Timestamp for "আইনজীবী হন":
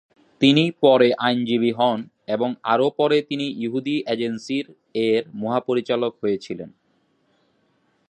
1.19-1.99